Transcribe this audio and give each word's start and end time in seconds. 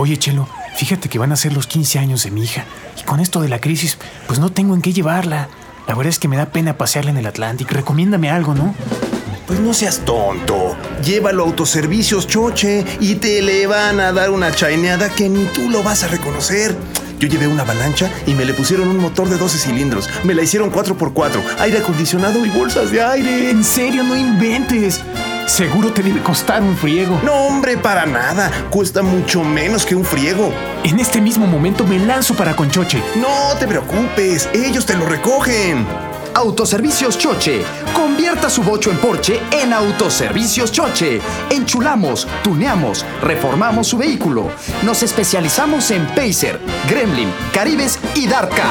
Oye, 0.00 0.16
Chelo, 0.16 0.48
fíjate 0.76 1.08
que 1.08 1.18
van 1.18 1.32
a 1.32 1.36
ser 1.36 1.52
los 1.52 1.66
15 1.66 1.98
años 1.98 2.22
de 2.22 2.30
mi 2.30 2.44
hija. 2.44 2.64
Y 3.00 3.02
con 3.02 3.18
esto 3.18 3.40
de 3.40 3.48
la 3.48 3.60
crisis, 3.60 3.98
pues 4.28 4.38
no 4.38 4.50
tengo 4.50 4.76
en 4.76 4.80
qué 4.80 4.92
llevarla. 4.92 5.48
La 5.88 5.96
verdad 5.96 6.10
es 6.10 6.20
que 6.20 6.28
me 6.28 6.36
da 6.36 6.52
pena 6.52 6.78
pasearla 6.78 7.10
en 7.10 7.16
el 7.16 7.26
Atlántico. 7.26 7.74
Recomiéndame 7.74 8.30
algo, 8.30 8.54
¿no? 8.54 8.76
Pues 9.48 9.58
no 9.58 9.74
seas 9.74 9.98
tonto. 10.04 10.76
Llévalo 11.04 11.42
a 11.42 11.46
autoservicios, 11.48 12.28
choche, 12.28 12.84
y 13.00 13.16
te 13.16 13.42
le 13.42 13.66
van 13.66 13.98
a 13.98 14.12
dar 14.12 14.30
una 14.30 14.52
chaineada 14.52 15.08
que 15.08 15.28
ni 15.28 15.46
tú 15.46 15.68
lo 15.68 15.82
vas 15.82 16.04
a 16.04 16.06
reconocer. 16.06 16.76
Yo 17.18 17.26
llevé 17.26 17.48
una 17.48 17.62
avalancha 17.62 18.08
y 18.24 18.34
me 18.34 18.44
le 18.44 18.54
pusieron 18.54 18.86
un 18.86 18.98
motor 18.98 19.28
de 19.28 19.36
12 19.36 19.58
cilindros. 19.58 20.08
Me 20.22 20.32
la 20.32 20.44
hicieron 20.44 20.70
4x4, 20.70 21.42
aire 21.58 21.78
acondicionado 21.78 22.46
y 22.46 22.50
bolsas 22.50 22.92
de 22.92 23.02
aire. 23.02 23.50
En 23.50 23.64
serio, 23.64 24.04
no 24.04 24.14
inventes. 24.14 25.00
Seguro 25.48 25.90
te 25.94 26.02
debe 26.02 26.22
costar 26.22 26.62
un 26.62 26.76
friego. 26.76 27.18
No, 27.24 27.32
hombre, 27.46 27.78
para 27.78 28.04
nada. 28.04 28.50
Cuesta 28.70 29.02
mucho 29.02 29.42
menos 29.42 29.86
que 29.86 29.96
un 29.96 30.04
friego. 30.04 30.52
En 30.84 31.00
este 31.00 31.22
mismo 31.22 31.46
momento 31.46 31.84
me 31.84 31.98
lanzo 31.98 32.34
para 32.34 32.54
Conchoche. 32.54 33.02
No 33.16 33.56
te 33.58 33.66
preocupes, 33.66 34.46
ellos 34.52 34.84
te 34.84 34.94
lo 34.94 35.06
recogen. 35.06 35.86
Autoservicios 36.34 37.16
Choche. 37.16 37.62
Convierta 37.94 38.50
su 38.50 38.62
bocho 38.62 38.90
en 38.90 38.98
Porsche 38.98 39.40
en 39.50 39.72
Autoservicios 39.72 40.70
Choche. 40.70 41.18
Enchulamos, 41.48 42.28
tuneamos, 42.44 43.06
reformamos 43.22 43.88
su 43.88 43.96
vehículo. 43.96 44.50
Nos 44.84 45.02
especializamos 45.02 45.90
en 45.90 46.06
Pacer, 46.08 46.60
Gremlin, 46.88 47.32
Caribes 47.54 47.98
y 48.14 48.28
Darka. 48.28 48.66